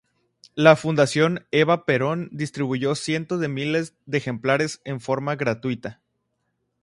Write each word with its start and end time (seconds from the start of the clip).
La 0.55 0.75
Fundación 0.75 1.45
Eva 1.51 1.85
Perón 1.85 2.29
distribuyó 2.31 2.95
cientos 2.95 3.39
de 3.39 3.49
miles 3.49 3.93
de 4.07 4.17
ejemplares 4.17 4.81
en 4.83 4.99
forma 4.99 5.35
gratuita. 5.35 6.01